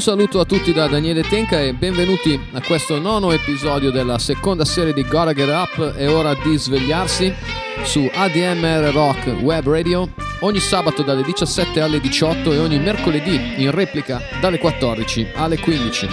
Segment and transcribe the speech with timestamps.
[0.00, 4.64] Un saluto a tutti da Daniele Tenca e benvenuti a questo nono episodio della seconda
[4.64, 5.92] serie di Gotta Get Up.
[5.92, 7.30] È ora di svegliarsi
[7.82, 10.10] su ADMR Rock Web Radio
[10.40, 16.08] ogni sabato dalle 17 alle 18 e ogni mercoledì in replica dalle 14 alle 15.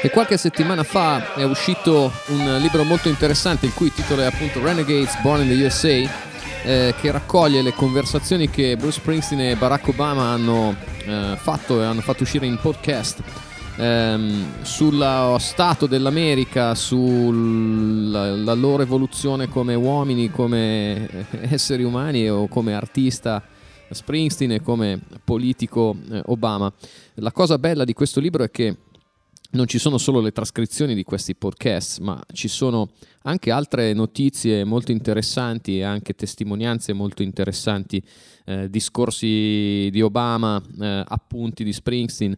[0.00, 4.62] E qualche settimana fa è uscito un libro molto interessante il cui titolo è appunto
[4.62, 6.28] Renegades Born in the USA
[6.64, 11.84] eh, che raccoglie le conversazioni che Bruce Springsteen e Barack Obama hanno eh, fatto e
[11.84, 13.22] hanno fatto uscire in podcast
[13.76, 23.42] ehm, sullo stato dell'America, sulla loro evoluzione come uomini, come esseri umani o come artista.
[23.92, 26.72] Springsteen e come politico eh, Obama.
[27.14, 28.76] La cosa bella di questo libro è che
[29.52, 32.90] non ci sono solo le trascrizioni di questi podcast, ma ci sono
[33.22, 38.02] anche altre notizie molto interessanti e anche testimonianze molto interessanti,
[38.44, 42.36] eh, discorsi di Obama, eh, appunti di Springsteen,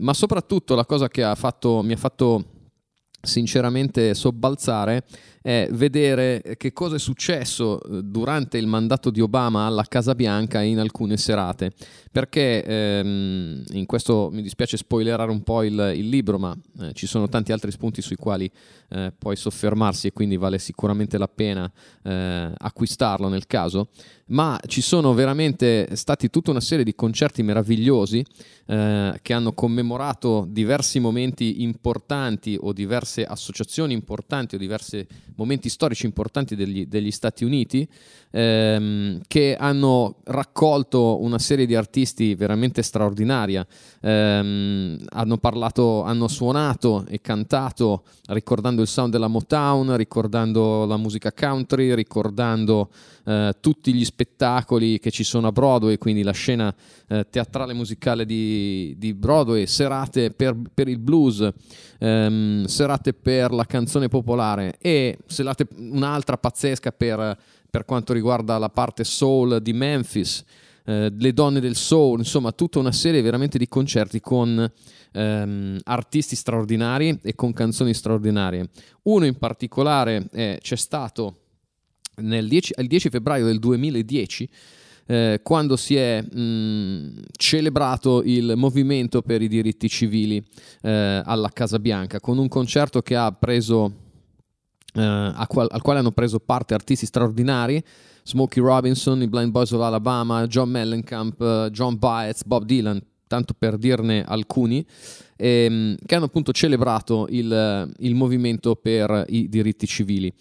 [0.00, 2.44] ma soprattutto la cosa che ha fatto, mi ha fatto
[3.22, 5.04] sinceramente sobbalzare
[5.42, 10.62] è vedere che cosa è successo eh, durante il mandato di Obama alla Casa Bianca
[10.62, 11.72] in alcune serate.
[12.10, 17.06] Perché ehm, in questo mi dispiace spoilerare un po' il, il libro, ma eh, ci
[17.06, 18.50] sono tanti altri spunti sui quali
[18.90, 21.70] eh, puoi soffermarsi e quindi vale sicuramente la pena
[22.02, 23.88] eh, acquistarlo nel caso.
[24.26, 28.24] Ma ci sono veramente stati tutta una serie di concerti meravigliosi
[28.66, 36.06] eh, che hanno commemorato diversi momenti importanti o diverse associazioni importanti o diversi momenti storici
[36.06, 37.86] importanti degli, degli Stati Uniti
[38.30, 43.66] ehm, che hanno raccolto una serie di artisti veramente straordinaria.
[44.00, 51.32] Ehm, hanno parlato, hanno suonato e cantato ricordando il sound della Motown, ricordando la musica
[51.32, 52.90] country, ricordando
[53.24, 56.74] eh, tutti gli spettacoli che ci sono a Broadway, quindi la scena
[57.08, 61.48] eh, teatrale musicale di, di, Broadway, serate per, per il blues,
[61.98, 67.38] ehm, serate per la canzone popolare e serate un'altra pazzesca per,
[67.70, 70.44] per quanto riguarda la parte soul di Memphis.
[70.84, 74.68] Eh, le donne del soul, insomma tutta una serie veramente di concerti con
[75.12, 78.68] ehm, artisti straordinari e con canzoni straordinarie.
[79.02, 81.41] Uno in particolare eh, c'è stato
[82.16, 84.48] nel 10, il 10 febbraio del 2010
[85.06, 90.42] eh, quando si è mh, celebrato il movimento per i diritti civili
[90.82, 93.92] eh, alla Casa Bianca con un concerto che ha preso
[94.94, 97.82] eh, qual- al quale hanno preso parte artisti straordinari
[98.24, 103.54] Smokey Robinson, i Blind Boys of Alabama, John Mellencamp, uh, John Baez, Bob Dylan, tanto
[103.58, 104.84] per dirne alcuni,
[105.36, 110.32] ehm, che hanno appunto celebrato il, il movimento per i diritti civili.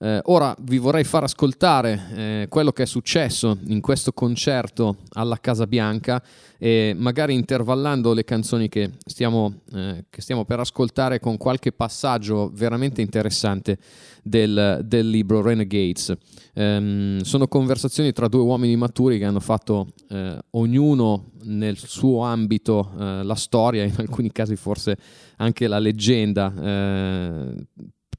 [0.00, 5.38] Eh, ora vi vorrei far ascoltare eh, quello che è successo in questo concerto alla
[5.40, 6.22] Casa Bianca
[6.56, 12.50] e magari intervallando le canzoni che stiamo, eh, che stiamo per ascoltare con qualche passaggio
[12.54, 13.78] veramente interessante
[14.22, 16.16] del, del libro Renegades.
[16.54, 22.90] Um, sono conversazioni tra due uomini maturi che hanno fatto eh, ognuno nel suo ambito
[22.98, 24.96] eh, la storia, in alcuni casi forse
[25.36, 26.52] anche la leggenda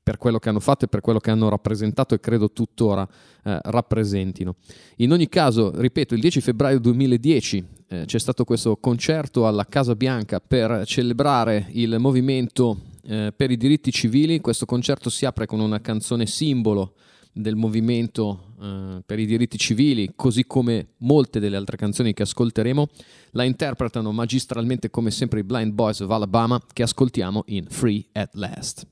[0.09, 3.07] per quello che hanno fatto e per quello che hanno rappresentato e credo tuttora
[3.43, 4.55] eh, rappresentino.
[4.97, 9.93] In ogni caso, ripeto, il 10 febbraio 2010 eh, c'è stato questo concerto alla Casa
[9.93, 14.41] Bianca per celebrare il movimento eh, per i diritti civili.
[14.41, 16.95] Questo concerto si apre con una canzone simbolo
[17.31, 22.87] del movimento eh, per i diritti civili, così come molte delle altre canzoni che ascolteremo,
[23.33, 28.33] la interpretano magistralmente come sempre i Blind Boys of Alabama che ascoltiamo in Free at
[28.33, 28.87] Last.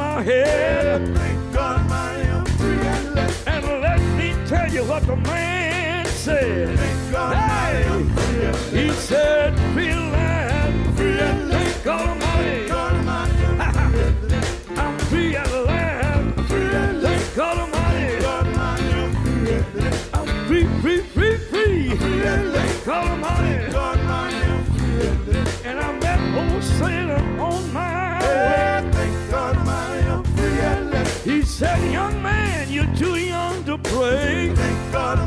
[0.00, 1.00] My head.
[1.16, 3.46] Thank God I am fearless.
[3.46, 6.78] And let me tell you what the man said.
[6.78, 8.70] Thank God hey, I am fearless.
[8.72, 10.10] He said, feel
[11.84, 12.68] God Almighty.
[12.68, 13.44] God Almighty.
[14.76, 16.48] I'm free at last.
[16.48, 17.36] Free at last.
[17.36, 18.20] God Almighty.
[18.20, 19.02] God Almighty.
[20.12, 21.96] I'm free, free, free, free.
[21.96, 22.84] Free at last.
[22.84, 23.10] God Almighty.
[23.10, 23.49] God Almighty.
[34.00, 34.54] Young to pray.
[34.54, 35.19] Thank God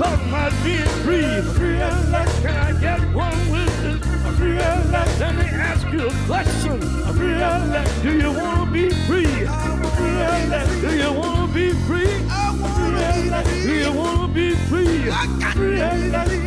[0.00, 1.42] Talking about being free.
[1.52, 2.40] free at last.
[2.40, 4.38] Can I get one witness?
[4.38, 5.20] Free at last.
[5.20, 6.80] Let me ask you a question.
[7.12, 8.02] Free at last.
[8.02, 9.26] Do you want to be free?
[9.26, 10.80] Free at last.
[10.80, 12.06] Do you want to be free?
[12.06, 13.50] Free at last.
[13.50, 15.10] Do you want to be free?
[15.52, 16.39] Free at last.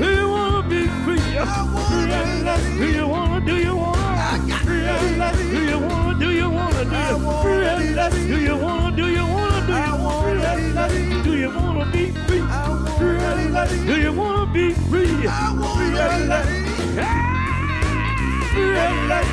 [18.54, 19.32] Free at last.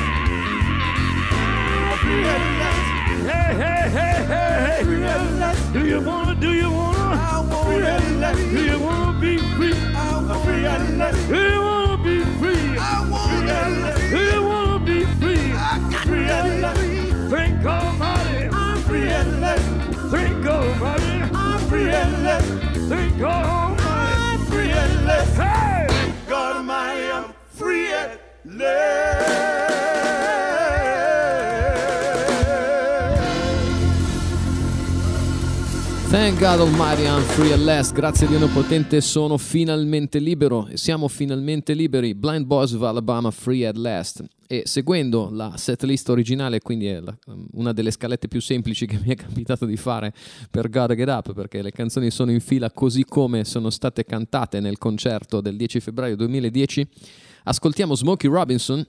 [2.01, 2.81] Free at last.
[3.29, 4.83] Hey, hey, hey, hey, hey.
[4.83, 5.73] Free at last.
[5.73, 6.35] Do you want to?
[6.35, 7.03] Do you want to?
[7.03, 8.37] I want free at last.
[8.37, 9.73] Do you want to be free?
[9.95, 11.27] I want free at last.
[11.27, 12.77] Do you want to be free?
[12.77, 14.09] I want free at last.
[14.09, 15.51] Do you want to be free?
[15.53, 16.79] I got free at last.
[17.31, 18.49] Thank Almighty.
[18.51, 19.65] I'm free at last.
[20.11, 21.35] Thank Almighty.
[21.35, 22.47] I'm free at last.
[22.89, 23.91] Thank Almighty
[24.51, 25.35] free at last.
[25.35, 26.13] Hey!
[26.27, 29.10] God Almighty, I'm free at last.
[36.31, 37.91] Thank God Almighty I'm free at last.
[37.91, 42.15] Grazie a Dio Potente sono finalmente libero e siamo finalmente liberi.
[42.15, 44.23] Blind Boys of Alabama free at last.
[44.47, 47.13] E seguendo la setlist originale, quindi è la,
[47.51, 50.13] una delle scalette più semplici che mi è capitato di fare
[50.49, 54.61] per Gotta Get Up, perché le canzoni sono in fila così come sono state cantate
[54.61, 56.87] nel concerto del 10 febbraio 2010,
[57.43, 58.87] ascoltiamo Smokey Robinson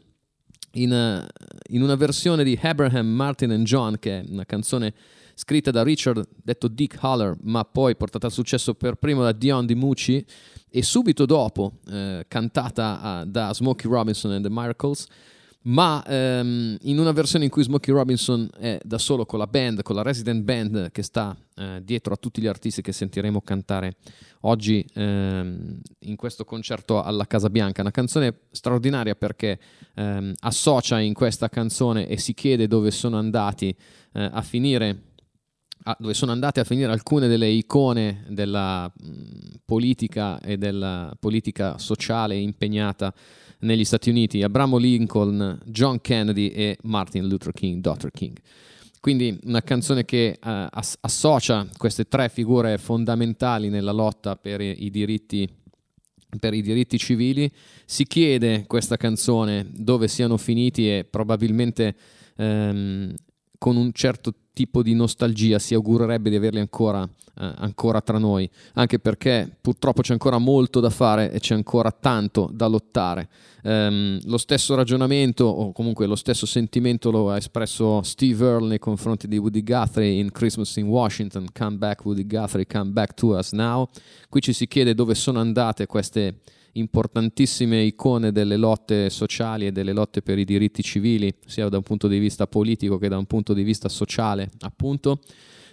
[0.74, 1.26] in,
[1.70, 4.94] in una versione di Abraham, Martin and John, che è una canzone
[5.34, 9.66] scritta da Richard, detto Dick Haller, ma poi portata al successo per primo da Dion
[9.66, 10.24] DiMucci
[10.70, 15.06] e subito dopo eh, cantata uh, da Smokey Robinson and the Miracles,
[15.64, 19.82] ma ehm, in una versione in cui Smokey Robinson è da solo con la band,
[19.82, 23.96] con la resident band che sta eh, dietro a tutti gli artisti che sentiremo cantare
[24.40, 27.82] oggi ehm, in questo concerto alla Casa Bianca.
[27.82, 29.58] Una canzone straordinaria perché
[29.94, 33.68] ehm, associa in questa canzone e si chiede dove sono andati
[34.14, 35.11] eh, a finire Ah,
[35.98, 42.36] dove sono andate a finire alcune delle icone della mh, politica e della politica sociale
[42.36, 43.12] impegnata
[43.60, 48.10] negli Stati Uniti, Abramo Lincoln, John Kennedy e Martin Luther King, Dr.
[48.10, 48.36] King.
[49.00, 54.90] Quindi una canzone che uh, ass- associa queste tre figure fondamentali nella lotta per i,
[54.90, 55.48] diritti,
[56.38, 57.50] per i diritti civili.
[57.84, 61.96] Si chiede questa canzone dove siano finiti e probabilmente
[62.36, 63.12] um,
[63.58, 68.48] con un certo tipo di nostalgia si augurerebbe di averli ancora, eh, ancora, tra noi,
[68.74, 73.28] anche perché purtroppo c'è ancora molto da fare e c'è ancora tanto da lottare.
[73.64, 78.78] Um, lo stesso ragionamento o comunque lo stesso sentimento lo ha espresso Steve Earle nei
[78.80, 83.36] confronti di Woody Guthrie in Christmas in Washington, Come back Woody Guthrie, come back to
[83.36, 83.88] us now.
[84.28, 86.40] Qui ci si chiede dove sono andate queste
[86.72, 91.82] importantissime icone delle lotte sociali e delle lotte per i diritti civili, sia da un
[91.82, 95.20] punto di vista politico che da un punto di vista sociale, appunto.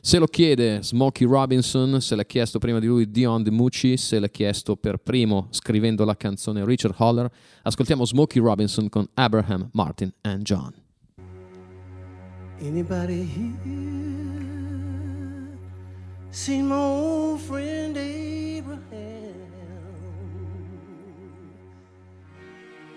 [0.02, 4.30] Se lo chiede Smokey Robinson, se l'ha chiesto prima di lui Dion DiMucci, se l'ha
[4.30, 7.30] chiesto per primo scrivendo la canzone Richard Holler.
[7.64, 10.74] Ascoltiamo Smokey Robinson con Abraham, Martin and John.
[12.62, 13.58] Anybody here
[16.30, 18.39] seen my old friend Abraham?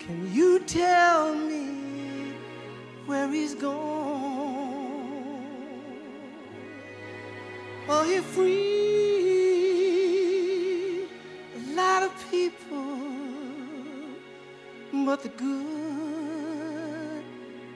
[0.05, 2.33] Can you tell me
[3.05, 3.73] where he's gone?
[7.87, 8.57] Oh, he freed
[11.55, 12.97] a lot of people,
[15.05, 17.23] but the good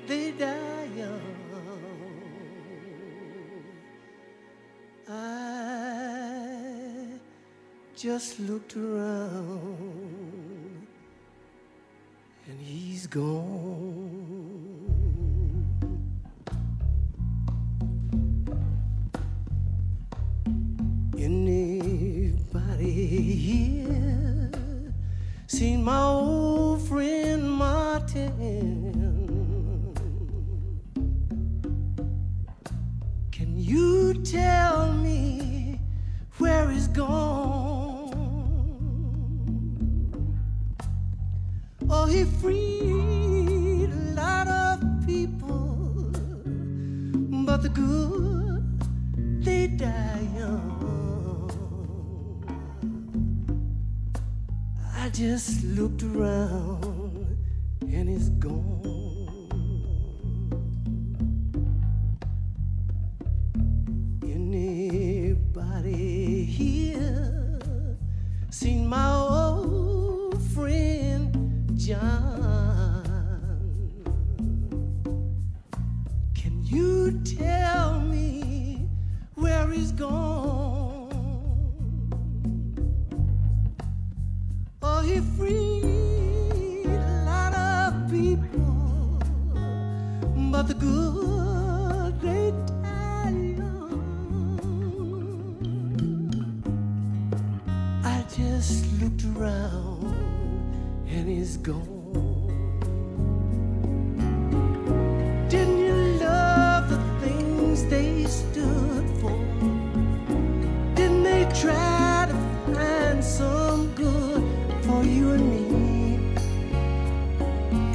[0.07, 1.21] they die young.
[5.09, 5.13] I
[7.95, 10.36] just looked around
[13.15, 13.66] and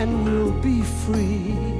[0.02, 1.71] And we'll be free.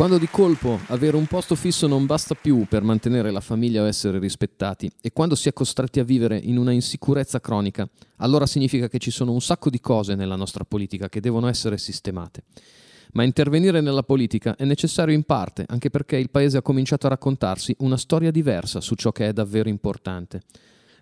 [0.00, 3.86] Quando di colpo avere un posto fisso non basta più per mantenere la famiglia o
[3.86, 8.88] essere rispettati e quando si è costretti a vivere in una insicurezza cronica, allora significa
[8.88, 12.44] che ci sono un sacco di cose nella nostra politica che devono essere sistemate.
[13.12, 17.10] Ma intervenire nella politica è necessario in parte anche perché il Paese ha cominciato a
[17.10, 20.40] raccontarsi una storia diversa su ciò che è davvero importante.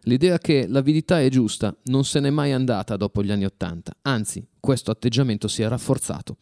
[0.02, 4.44] L'idea che l'avidità è giusta non se n'è mai andata dopo gli anni Ottanta, anzi
[4.58, 6.38] questo atteggiamento si è rafforzato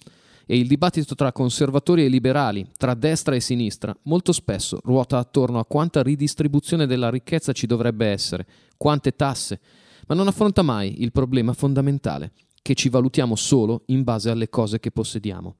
[0.46, 5.58] e il dibattito tra conservatori e liberali, tra destra e sinistra, molto spesso ruota attorno
[5.58, 9.60] a quanta ridistribuzione della ricchezza ci dovrebbe essere, quante tasse,
[10.06, 14.78] ma non affronta mai il problema fondamentale, che ci valutiamo solo in base alle cose
[14.78, 15.56] che possediamo.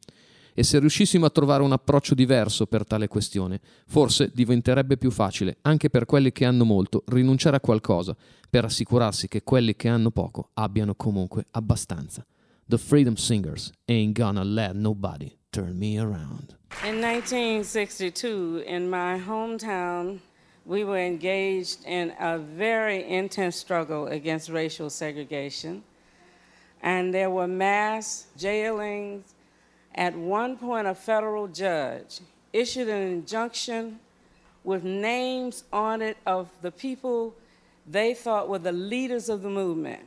[0.58, 5.58] E se riuscissimo a trovare un approccio diverso per tale questione, forse diventerebbe più facile,
[5.62, 8.16] anche per quelli che hanno molto, rinunciare a qualcosa,
[8.48, 12.24] per assicurarsi che quelli che hanno poco abbiano comunque abbastanza.
[12.68, 16.56] The Freedom Singers ain't gonna let nobody turn me around.
[16.84, 20.18] In 1962, in my hometown,
[20.64, 25.84] we were engaged in a very intense struggle against racial segregation.
[26.82, 29.34] And there were mass jailings.
[29.94, 32.20] At one point, a federal judge
[32.52, 34.00] issued an injunction
[34.64, 37.32] with names on it of the people
[37.86, 40.02] they thought were the leaders of the movement.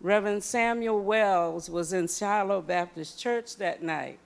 [0.00, 4.18] Reverend Samuel Wells was in Shiloh Baptist Church that night,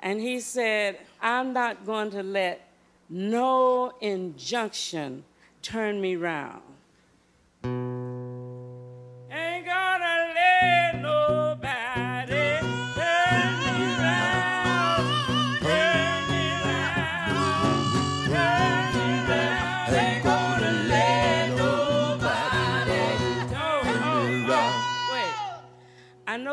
[0.00, 2.68] and he said, I'm not going to let
[3.08, 5.24] no injunction
[5.62, 6.62] turn me round.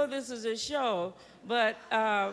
[0.06, 1.14] Know this is a show,
[1.48, 2.32] but uh,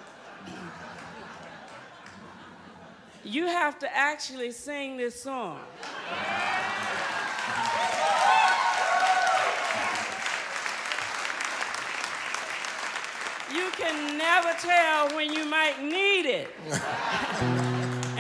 [3.25, 5.61] you have to actually sing this song.
[13.51, 16.49] You can never tell when you might need it.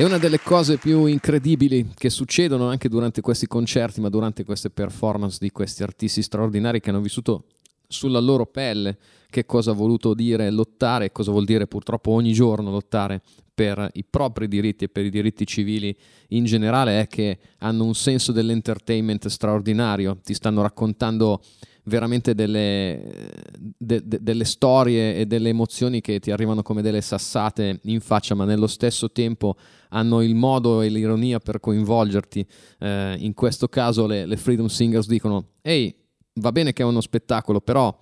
[0.00, 4.70] E una delle cose più incredibili che succedono anche durante questi concerti, ma durante queste
[4.70, 7.46] performance di questi artisti straordinari che hanno vissuto
[7.88, 8.96] sulla loro pelle
[9.28, 14.04] che cosa ha voluto dire lottare, cosa vuol dire purtroppo ogni giorno lottare per i
[14.04, 15.92] propri diritti e per i diritti civili
[16.28, 21.42] in generale è che hanno un senso dell'entertainment straordinario, ti stanno raccontando
[21.88, 23.30] veramente delle,
[23.76, 28.34] de, de, delle storie e delle emozioni che ti arrivano come delle sassate in faccia,
[28.34, 29.56] ma nello stesso tempo
[29.88, 32.46] hanno il modo e l'ironia per coinvolgerti.
[32.78, 35.92] Eh, in questo caso le, le Freedom Singers dicono, ehi,
[36.34, 37.96] va bene che è uno spettacolo, però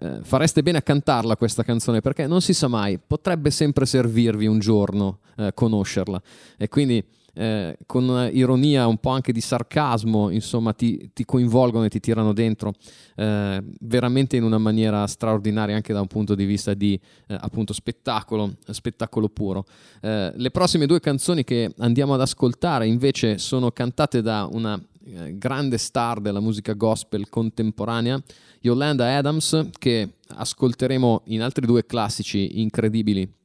[0.00, 4.46] eh, fareste bene a cantarla questa canzone perché non si sa mai, potrebbe sempre servirvi
[4.46, 6.20] un giorno eh, conoscerla.
[6.56, 7.02] E quindi
[7.38, 12.32] eh, con ironia, un po' anche di sarcasmo, insomma, ti, ti coinvolgono e ti tirano
[12.32, 12.74] dentro
[13.14, 17.72] eh, veramente in una maniera straordinaria, anche da un punto di vista di eh, appunto
[17.72, 19.66] spettacolo, spettacolo puro.
[20.00, 25.38] Eh, le prossime due canzoni che andiamo ad ascoltare invece sono cantate da una eh,
[25.38, 28.20] grande star della musica gospel contemporanea,
[28.62, 33.36] Yolanda Adams, che ascolteremo in altri due classici incredibili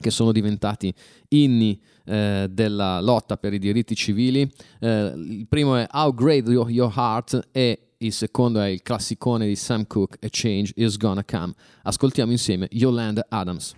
[0.00, 0.92] che sono diventati
[1.28, 4.50] inni eh, della lotta per i diritti civili.
[4.80, 9.46] Eh, il primo è How Great Your, Your Heart e il secondo è il classicone
[9.46, 11.52] di Sam Cooke, A Change Is Gonna Come.
[11.82, 13.74] Ascoltiamo insieme Yolanda Adams.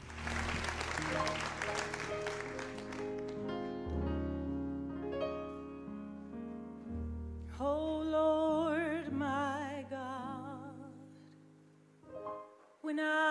[13.00, 13.29] consider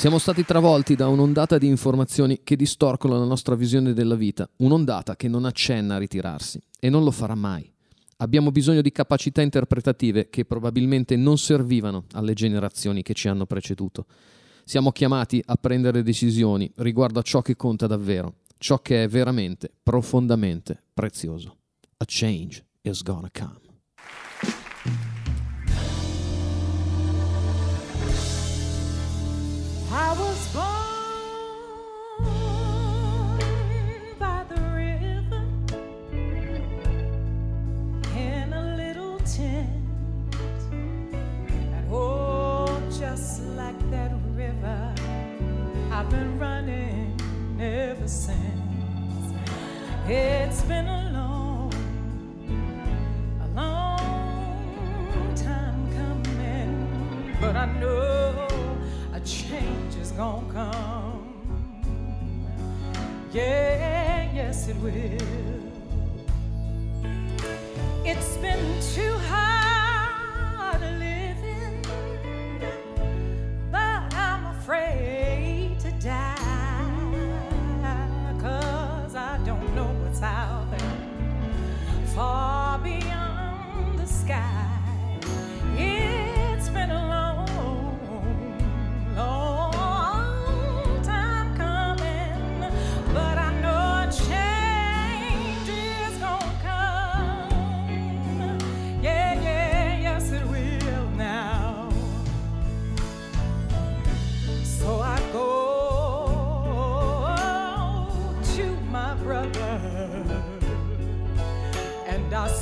[0.00, 5.14] Siamo stati travolti da un'ondata di informazioni che distorcono la nostra visione della vita, un'ondata
[5.14, 7.70] che non accenna a ritirarsi e non lo farà mai.
[8.16, 14.06] Abbiamo bisogno di capacità interpretative che probabilmente non servivano alle generazioni che ci hanno preceduto.
[14.64, 19.70] Siamo chiamati a prendere decisioni riguardo a ciò che conta davvero, ciò che è veramente,
[19.82, 21.58] profondamente prezioso.
[21.98, 23.69] A change is gonna come.
[29.92, 30.62] I was born
[34.20, 35.42] by the river
[38.16, 39.68] in a little tent,
[40.70, 44.94] and oh, just like that river,
[45.90, 47.20] I've been running
[47.60, 48.38] ever since.
[50.06, 51.74] It's been a long,
[53.42, 58.49] a long time coming, but I know
[59.30, 61.34] change is gonna come.
[63.32, 65.18] Yeah, yes, it will.
[68.04, 71.84] It's been too hard living,
[73.70, 76.36] but I'm afraid to die.
[78.40, 81.10] Cause I don't know what's out there
[82.14, 84.69] far beyond the sky.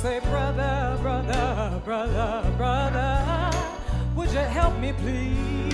[0.01, 3.51] Say, brother, brother, brother, brother,
[4.15, 5.73] would you help me please?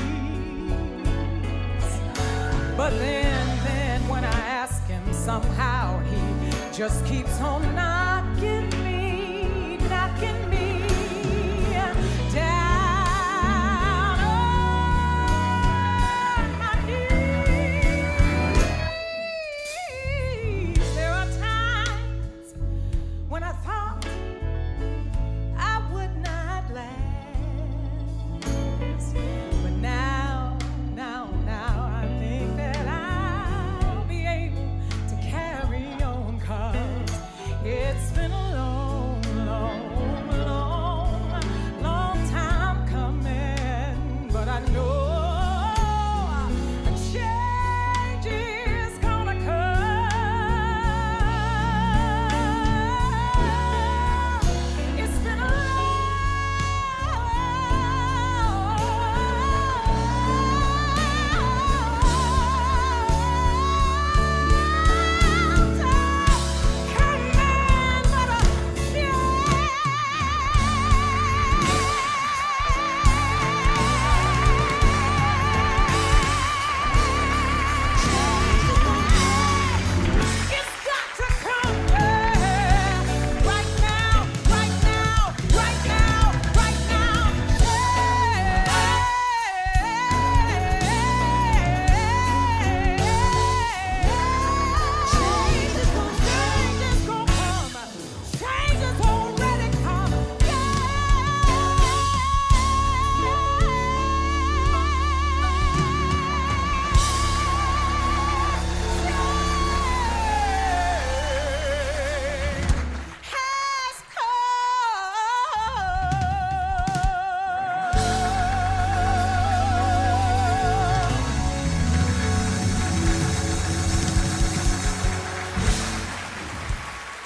[2.76, 10.50] But then, then when I ask him, somehow he just keeps on knocking me, knocking
[10.50, 10.55] me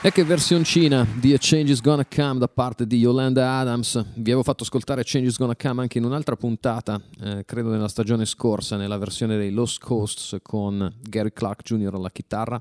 [0.10, 3.94] E che versioncina di A Change is Gonna Come da parte di Yolanda Adams.
[4.16, 7.70] Vi avevo fatto ascoltare A Change is Gonna Come anche in un'altra puntata, eh, credo
[7.70, 11.94] nella stagione scorsa, nella versione dei Lost Coasts con Gary Clark Jr.
[11.94, 12.60] alla chitarra.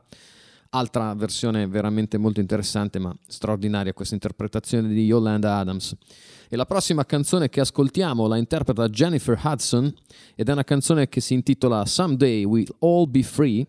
[0.70, 5.96] Altra versione veramente molto interessante ma straordinaria questa interpretazione di Yolanda Adams.
[6.50, 9.90] E la prossima canzone che ascoltiamo la interpreta Jennifer Hudson
[10.34, 13.66] ed è una canzone che si intitola Someday We'll All Be Free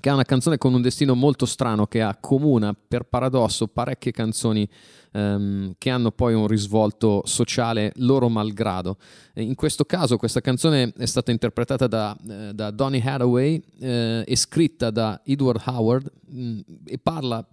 [0.00, 4.68] che è una canzone con un destino molto strano che accomuna per paradosso parecchie canzoni
[5.12, 8.96] ehm, che hanno poi un risvolto sociale loro malgrado.
[9.34, 14.36] In questo caso questa canzone è stata interpretata da, eh, da Donny Hathaway eh, e
[14.36, 17.46] scritta da Edward Howard mh, e parla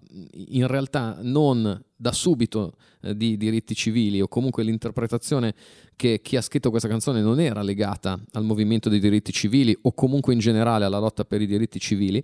[0.48, 5.54] in realtà non da subito eh, di diritti civili o comunque l'interpretazione
[5.98, 9.92] che chi ha scritto questa canzone non era legata al movimento dei diritti civili o
[9.92, 12.24] comunque in generale alla lotta per i diritti civili,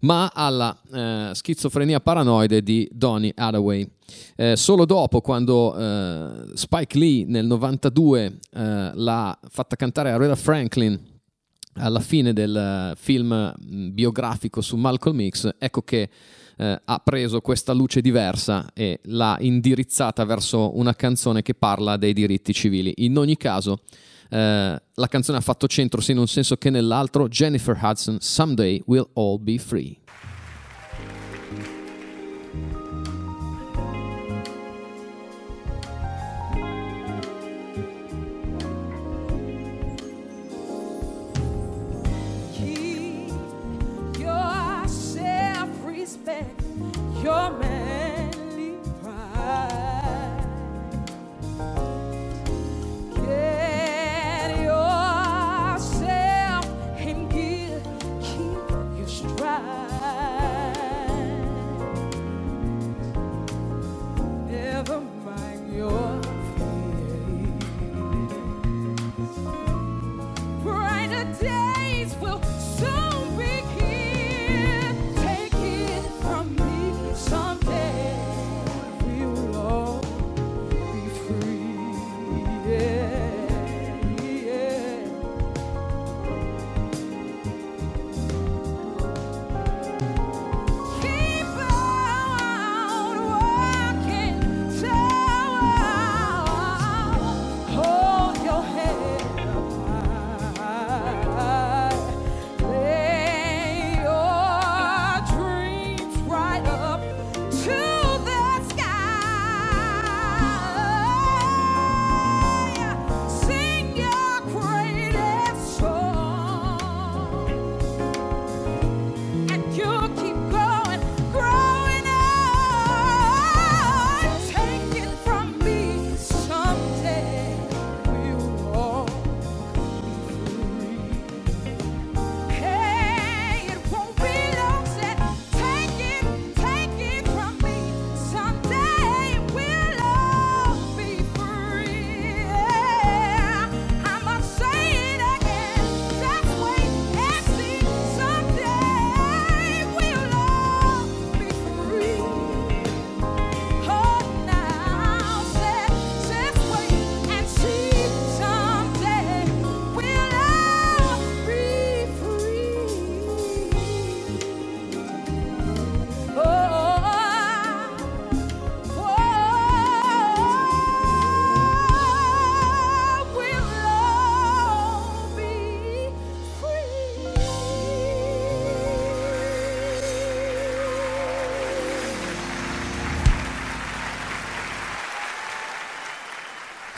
[0.00, 3.88] ma alla eh, schizofrenia paranoide di Donny Hathaway.
[4.34, 10.34] Eh, solo dopo, quando eh, Spike Lee nel 92 eh, l'ha fatta cantare a Aretha
[10.34, 11.00] Franklin
[11.74, 16.10] alla fine del film mm, biografico su Malcolm X, ecco che
[16.56, 22.12] eh, ha preso questa luce diversa e l'ha indirizzata verso una canzone che parla dei
[22.12, 22.92] diritti civili.
[22.98, 23.80] In ogni caso,
[24.30, 27.28] eh, la canzone ha fatto centro sia in un senso che nell'altro.
[27.28, 30.03] Jennifer Hudson, Someday We'll All Be Free.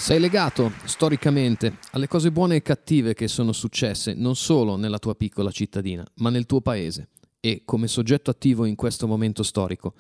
[0.07, 5.17] Sei legato storicamente alle cose buone e cattive che sono successe non solo nella tua
[5.17, 7.09] piccola cittadina, ma nel tuo paese
[7.41, 9.95] e come soggetto attivo in questo momento storico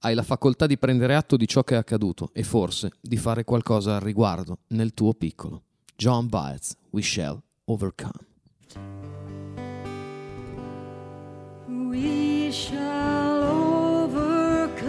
[0.00, 3.44] hai la facoltà di prendere atto di ciò che è accaduto e forse di fare
[3.44, 5.62] qualcosa al riguardo nel tuo piccolo.
[5.94, 8.26] John Baez, We Shall Overcome.
[11.68, 13.42] We shall
[14.04, 14.82] overcome.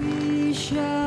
[0.00, 1.05] We shall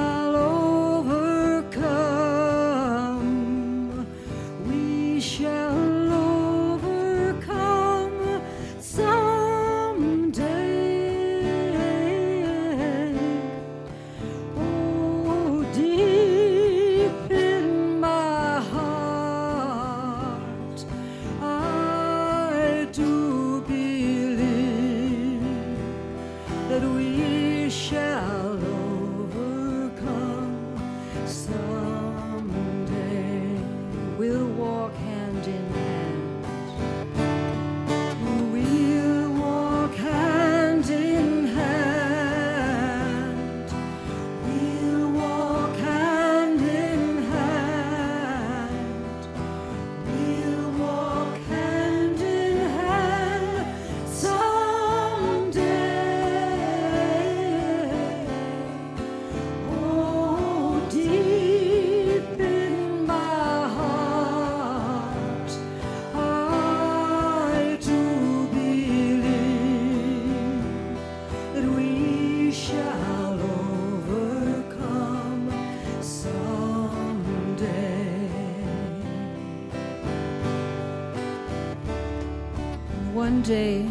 [83.50, 83.90] day,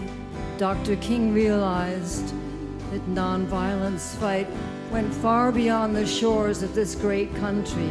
[0.56, 0.94] Dr.
[0.98, 2.32] King realized
[2.92, 4.46] that nonviolence fight
[4.92, 7.90] went far beyond the shores of this great country,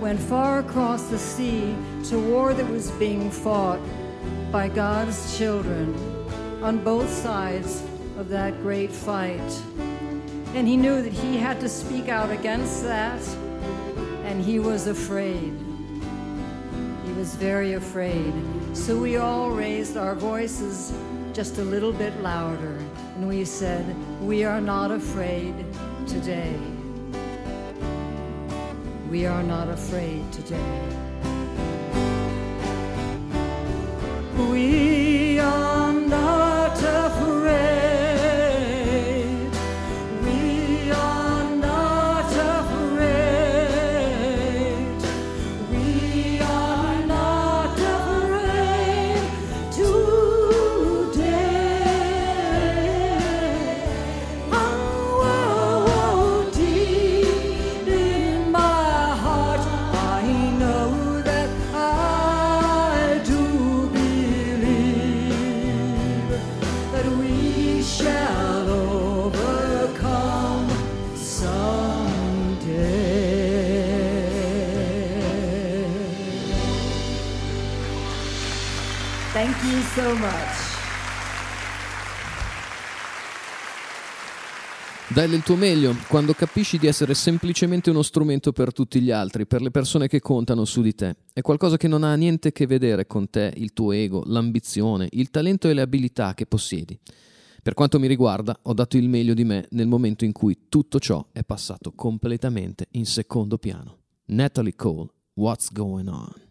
[0.00, 3.80] went far across the sea to war that was being fought
[4.52, 5.94] by God's children
[6.62, 7.82] on both sides
[8.18, 9.50] of that great fight.
[10.54, 13.26] And he knew that he had to speak out against that,
[14.24, 15.54] and he was afraid.
[17.06, 18.34] He was very afraid.
[18.72, 20.92] So we all raised our voices
[21.32, 22.78] just a little bit louder,
[23.16, 23.84] and we said,
[24.20, 25.54] We are not afraid
[26.06, 26.56] today.
[29.10, 30.80] We are not afraid today.
[34.50, 34.89] We
[79.70, 80.78] you so much.
[85.12, 89.46] Dai del tuo meglio quando capisci di essere semplicemente uno strumento per tutti gli altri,
[89.46, 91.16] per le persone che contano su di te.
[91.32, 95.08] È qualcosa che non ha niente a che vedere con te, il tuo ego, l'ambizione,
[95.10, 96.96] il talento e le abilità che possiedi.
[97.62, 101.00] Per quanto mi riguarda, ho dato il meglio di me nel momento in cui tutto
[101.00, 103.98] ciò è passato completamente in secondo piano.
[104.26, 106.49] Natalie Cole, What's Going On?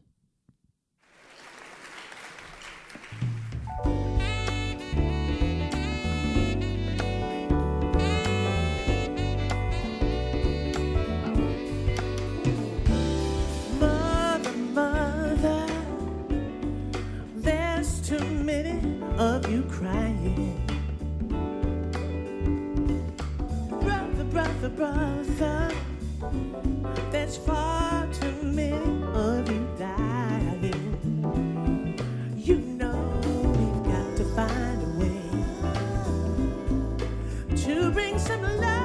[24.59, 25.71] Brother, brother,
[27.11, 31.95] there's far too many of you dying.
[32.35, 32.99] You know
[33.55, 35.21] we've got to find a way
[37.55, 38.78] to bring some love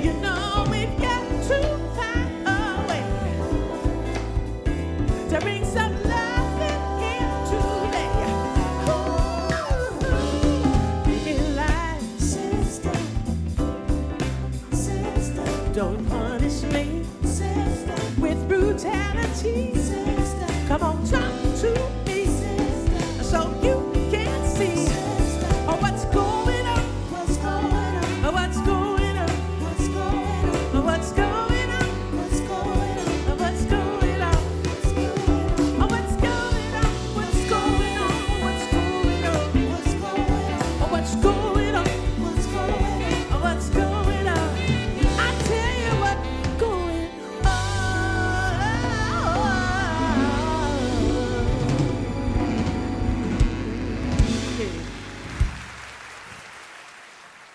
[0.00, 0.29] You know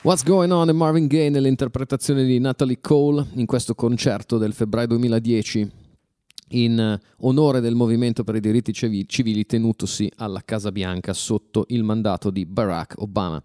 [0.06, 4.86] What's Going On e Marvin Gaye nell'interpretazione di Natalie Cole in questo concerto del febbraio
[4.86, 5.72] 2010
[6.50, 11.82] in eh, onore del movimento per i diritti civili tenutosi alla Casa Bianca sotto il
[11.82, 13.42] mandato di Barack Obama.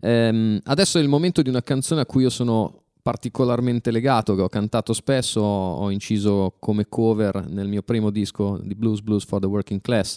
[0.00, 4.40] Ehm, adesso è il momento di una canzone a cui io sono particolarmente legato, che
[4.40, 9.40] ho cantato spesso, ho inciso come cover nel mio primo disco di Blues Blues for
[9.40, 10.16] the Working Class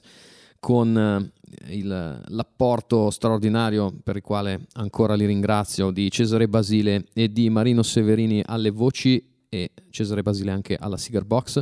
[0.62, 7.34] con eh, il, l'apporto straordinario per il quale ancora li ringrazio di Cesare Basile e
[7.34, 11.60] di Marino Severini alle voci e Cesare Basile anche alla cigar box.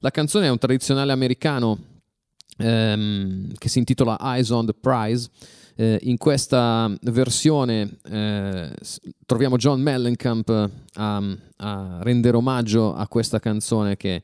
[0.00, 1.78] La canzone è un tradizionale americano
[2.58, 5.30] ehm, che si intitola Eyes on the Prize.
[5.76, 8.74] Eh, in questa versione eh,
[9.26, 11.22] troviamo John Mellencamp a,
[11.56, 14.22] a, rendere omaggio a questa canzone che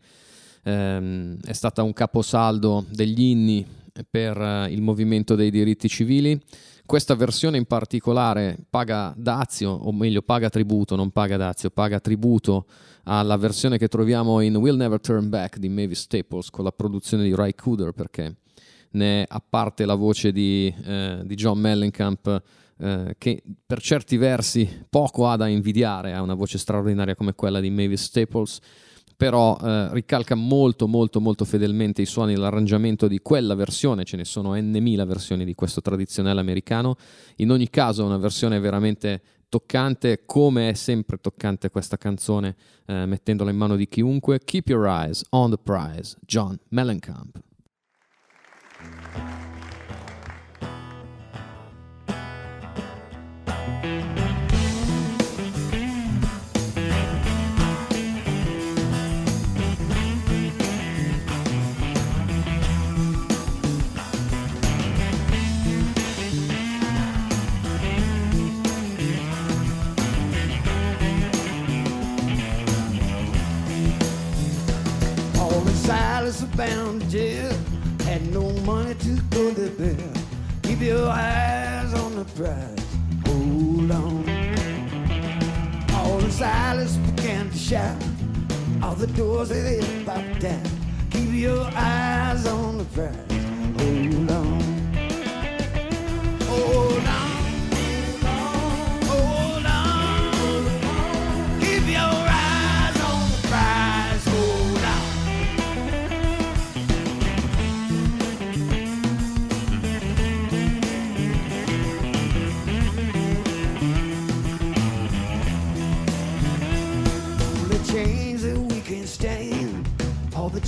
[0.65, 3.79] ehm, è stata un caposaldo degli inni
[4.09, 6.41] per uh, il movimento dei diritti civili.
[6.85, 12.67] Questa versione in particolare paga dazio, o meglio paga tributo, non paga dazio, paga tributo
[13.05, 17.23] alla versione che troviamo in We'll Never Turn Back di Mavis Staples con la produzione
[17.23, 18.37] di Ray Cooder perché
[18.93, 22.43] ne a parte la voce di, eh, di John Mellencamp
[22.79, 27.61] eh, che per certi versi poco ha da invidiare, ha una voce straordinaria come quella
[27.61, 28.59] di Mavis Staples
[29.21, 34.25] però eh, ricalca molto molto molto fedelmente i suoni dell'arrangiamento di quella versione, ce ne
[34.25, 36.97] sono n versioni di questo tradizionale americano,
[37.37, 42.57] in ogni caso è una versione veramente toccante, come è sempre toccante questa canzone,
[42.87, 44.41] eh, mettendola in mano di chiunque.
[44.43, 47.50] Keep your eyes on the prize, John Mellencamp.
[75.81, 77.53] Silas bound to jail,
[78.05, 80.19] had no money to go to bed.
[80.63, 82.87] Keep your eyes on the prize,
[83.27, 84.29] hold on.
[85.95, 88.03] All the Silas began to shout,
[88.83, 90.63] all the doors they popped down.
[91.11, 93.15] Keep your eyes on the prize,
[93.81, 94.61] hold on.
[96.47, 97.30] Hold on.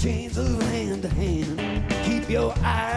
[0.03, 1.85] Chains of hand to hand.
[2.05, 2.91] Keep your eyes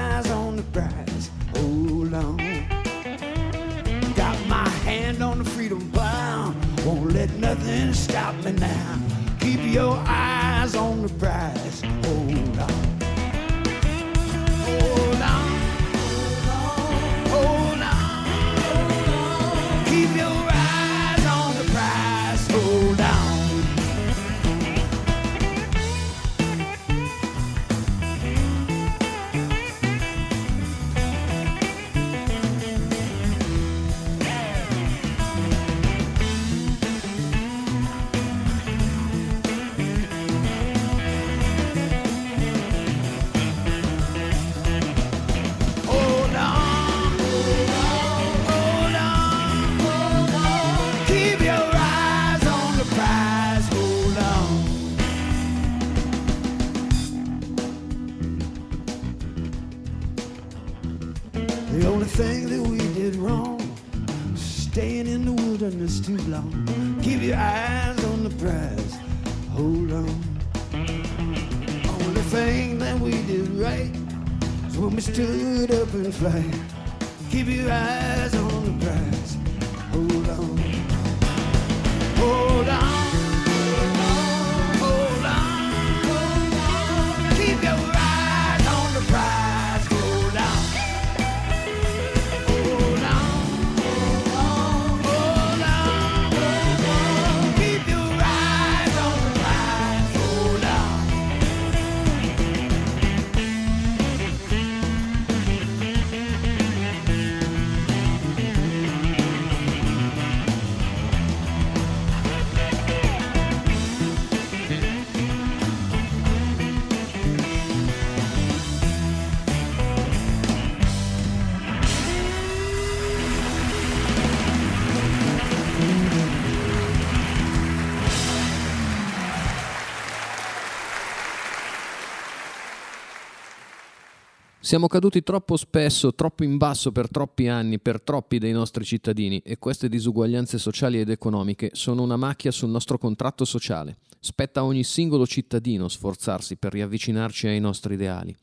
[134.66, 139.38] Siamo caduti troppo spesso, troppo in basso per troppi anni, per troppi dei nostri cittadini
[139.46, 143.98] e queste disuguaglianze sociali ed economiche sono una macchia sul nostro contratto sociale.
[144.20, 148.36] Spetta a ogni singolo cittadino sforzarsi per riavvicinarci ai nostri ideali.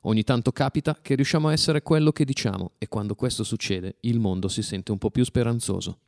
[0.00, 4.18] Ogni tanto capita che riusciamo a essere quello che diciamo e quando questo succede il
[4.18, 5.98] mondo si sente un po' più speranzoso.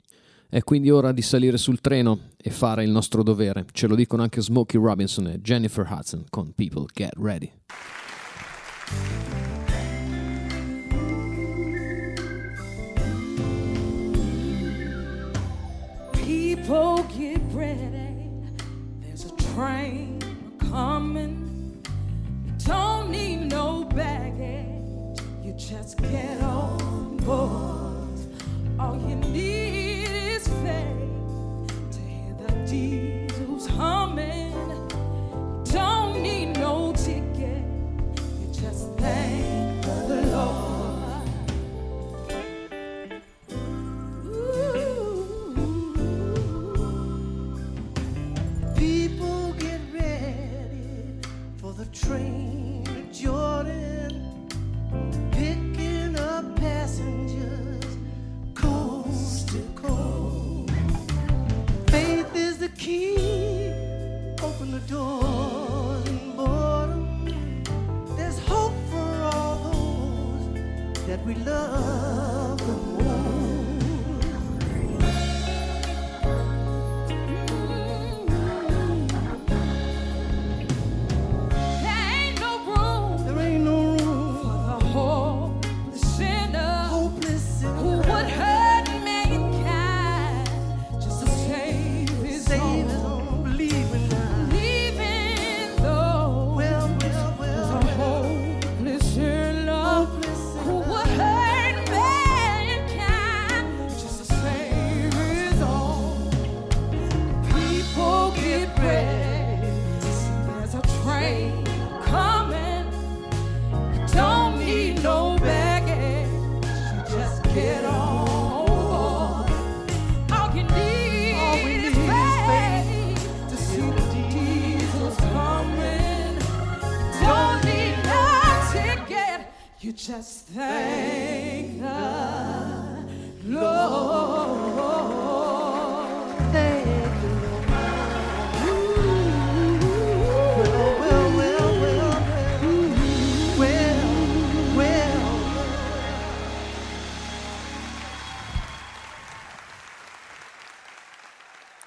[0.49, 3.67] È quindi ora di salire sul treno e fare il nostro dovere.
[3.71, 7.53] Ce lo dicono anche Smokey Robinson e Jennifer Hudson con People Get Ready.
[16.73, 18.31] Get ready.
[19.01, 20.19] There's a train
[20.59, 21.83] coming.
[22.47, 25.21] You don't need no baggage.
[25.45, 28.19] You just get on board.
[28.81, 32.35] All you need is faith to hear
[33.67, 34.53] humming.
[34.53, 37.65] You don't need no ticket.
[38.41, 39.62] You just thank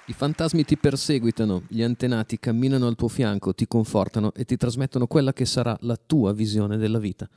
[0.07, 5.07] I fantasmi ti perseguitano, gli antenati camminano al tuo fianco, ti confortano e ti trasmettono
[5.07, 7.27] quella che sarà la tua visione della vita.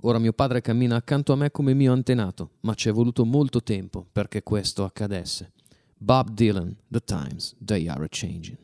[0.00, 3.62] Ora mio padre cammina accanto a me come mio antenato, ma ci è voluto molto
[3.62, 5.52] tempo perché questo accadesse.
[5.96, 8.58] Bob Dylan, The Times, They Are a Changing.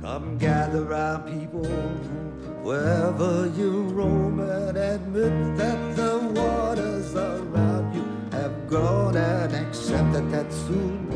[0.00, 2.31] Come gather round people
[2.62, 10.30] wherever you roam and admit that the waters around you have grown and accept that,
[10.30, 11.08] that soon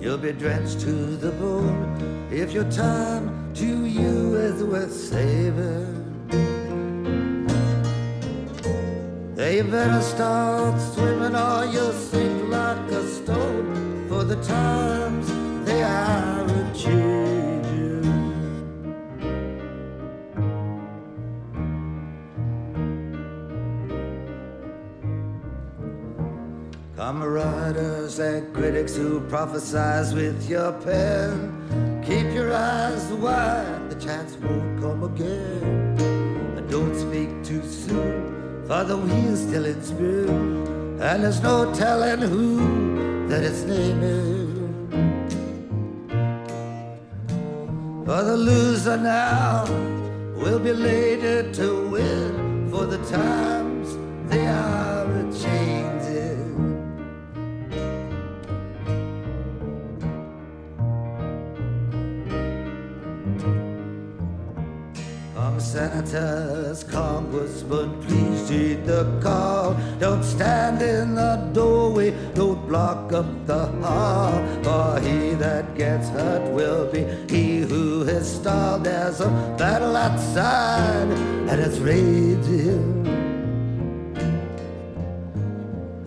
[0.00, 5.92] you'll be drenched to the bone if your time to you is worth saving.
[9.36, 15.26] They better start swimming or you'll sink like a stone for the times
[15.64, 17.33] they are a
[27.04, 27.20] changing.
[27.20, 32.02] Come writers and critics who prophesize with your pen.
[32.04, 35.96] Keep your eyes wide, the chance won't come again.
[36.56, 40.98] And don't speak too soon, for the wheel's still in spin.
[41.00, 44.52] And there's no telling who that it's naming.
[48.06, 49.64] For the loser now
[50.36, 53.96] will be later to win, for the times
[54.30, 54.93] they are
[65.74, 69.74] Come senators, congressmen, please heed the call.
[69.98, 74.32] Don't stand in the doorway, don't block up the hall.
[74.62, 78.84] For he that gets hurt will be he who has stalled.
[78.84, 81.08] There's a battle outside,
[81.48, 83.06] and it's raging.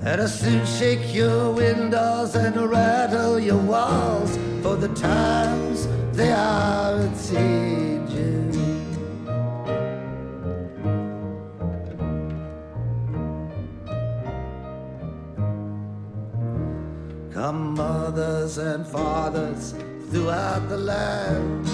[0.06, 4.38] It'll soon shake your windows and rattle your walls.
[4.62, 7.87] For the times they are a changing.
[18.08, 19.74] Mothers and fathers
[20.10, 21.66] throughout the land,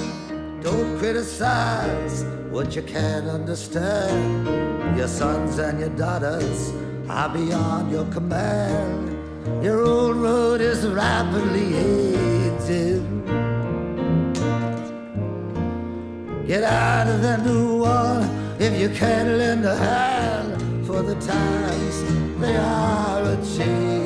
[0.64, 4.98] don't criticize what you can't understand.
[4.98, 6.74] Your sons and your daughters
[7.08, 9.64] are beyond your command.
[9.64, 13.06] Your old road is rapidly aging.
[16.48, 18.24] Get out of the new one
[18.60, 21.96] if you can't lend a hand for the times
[22.42, 24.03] they are a changing.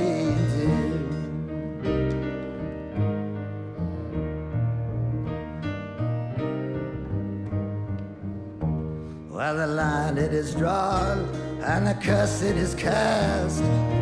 [9.37, 11.29] Well, the line it is drawn
[11.61, 13.61] and the curse it is cast.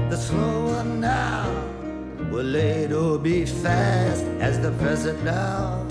[0.10, 1.52] The slow one now
[2.32, 5.86] will later be fast as the present now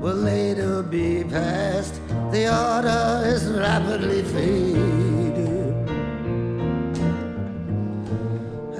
[0.00, 2.00] will later be past.
[2.32, 5.86] The order is rapidly fading.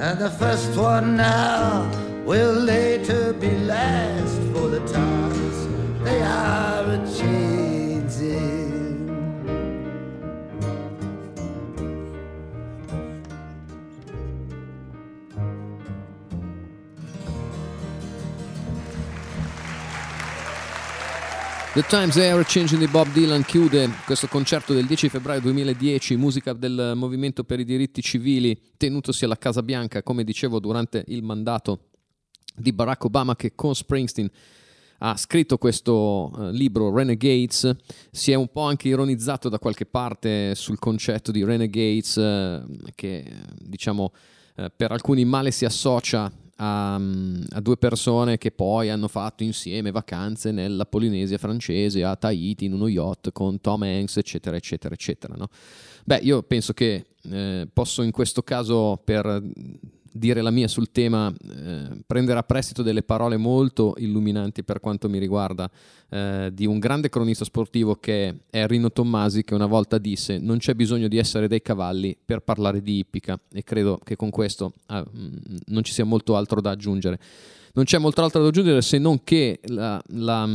[0.01, 1.89] And the first one now
[2.25, 7.70] will later be last for the times they are a changing.
[21.73, 26.53] The Times Are Changing di Bob Dylan chiude questo concerto del 10 febbraio 2010, musica
[26.53, 31.91] del movimento per i diritti civili tenutosi alla Casa Bianca, come dicevo, durante il mandato
[32.57, 34.29] di Barack Obama che con Springsteen
[34.99, 37.71] ha scritto questo uh, libro Renegades,
[38.11, 42.66] si è un po' anche ironizzato da qualche parte sul concetto di Renegades uh,
[42.97, 43.25] che
[43.61, 44.12] diciamo
[44.57, 46.31] uh, per alcuni male si associa
[46.62, 52.66] a, a, due persone che poi hanno fatto insieme vacanze nella Polinesia francese, a Tahiti,
[52.66, 55.34] in uno yacht con Tom Hanks, eccetera, eccetera, eccetera.
[55.36, 55.48] No?
[56.04, 59.42] Beh, io penso che eh, posso in questo caso, per
[60.12, 65.08] dire la mia sul tema, eh, prendere a prestito delle parole molto illuminanti per quanto
[65.08, 65.70] mi riguarda
[66.08, 70.58] eh, di un grande cronista sportivo che è Rino Tommasi che una volta disse non
[70.58, 74.72] c'è bisogno di essere dei cavalli per parlare di ippica e credo che con questo
[74.88, 75.04] eh,
[75.66, 77.18] non ci sia molto altro da aggiungere.
[77.72, 80.48] Non c'è molto altro da aggiungere se non che la, la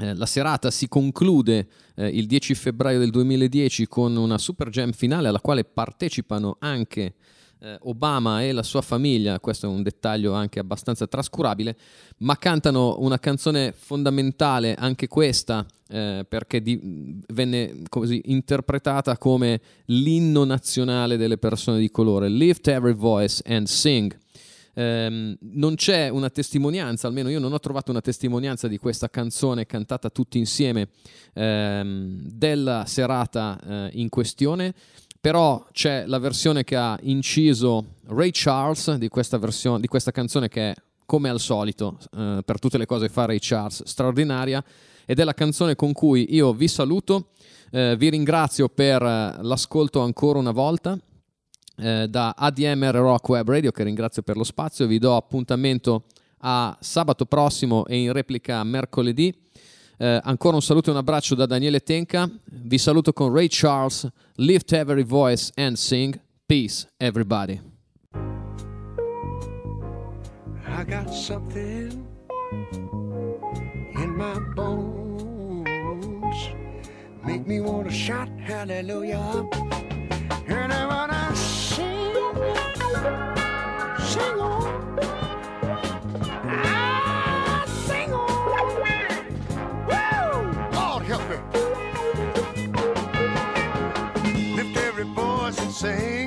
[0.00, 4.92] eh, la serata si conclude eh, il 10 febbraio del 2010 con una super jam
[4.92, 7.14] finale alla quale partecipano anche
[7.60, 11.76] eh, Obama e la sua famiglia, questo è un dettaglio anche abbastanza trascurabile,
[12.18, 20.44] ma cantano una canzone fondamentale, anche questa, eh, perché di, venne così interpretata come l'inno
[20.44, 24.16] nazionale delle persone di colore, Lift Every Voice and Sing.
[24.72, 29.66] Um, non c'è una testimonianza, almeno io non ho trovato una testimonianza di questa canzone
[29.66, 30.88] cantata tutti insieme
[31.34, 34.72] um, della serata uh, in questione
[35.20, 40.48] però c'è la versione che ha inciso Ray Charles di questa, versione, di questa canzone
[40.48, 44.64] che è come al solito eh, per tutte le cose fa Ray Charles straordinaria
[45.04, 47.30] ed è la canzone con cui io vi saluto
[47.70, 50.98] eh, vi ringrazio per eh, l'ascolto ancora una volta
[51.76, 56.04] eh, da ADMR Rock Web Radio che ringrazio per lo spazio vi do appuntamento
[56.42, 59.34] a sabato prossimo e in replica mercoledì
[60.00, 62.26] eh, ancora un saluto e un abbraccio da Daniele Tenca.
[62.44, 64.08] Vi saluto con Ray Charles.
[64.36, 66.18] Lift every voice and sing.
[66.46, 67.60] Peace, everybody.
[70.66, 72.06] I got something
[73.94, 75.68] in my bones.
[77.22, 79.46] Make me want to shout hallelujah.
[80.48, 80.72] And
[95.80, 96.19] sing